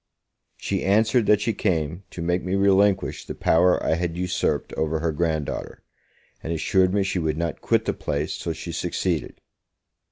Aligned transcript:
She 0.57 0.83
answered, 0.83 1.27
that 1.27 1.41
she 1.41 1.53
came 1.53 2.01
to 2.09 2.23
make 2.23 2.43
me 2.43 2.55
relinquish 2.55 3.23
the 3.23 3.35
power 3.35 3.77
I 3.83 3.93
had 3.93 4.17
usurped 4.17 4.73
over 4.73 4.97
her 4.99 5.11
grand 5.11 5.45
daughter; 5.45 5.83
and 6.41 6.51
assured 6.51 6.91
me 6.91 7.03
she 7.03 7.19
would 7.19 7.37
not 7.37 7.61
quit 7.61 7.85
the 7.85 7.93
place 7.93 8.39
till 8.39 8.53
she 8.53 8.71
succeeded. 8.71 9.39